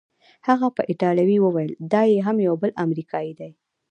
[0.47, 3.51] هغه په ایټالوي وویل: دا یې هم یو بل امریکايي دی.